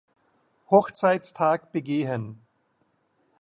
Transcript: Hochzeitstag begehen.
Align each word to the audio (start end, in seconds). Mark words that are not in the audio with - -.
Hochzeitstag 0.71 1.71
begehen. 1.71 2.41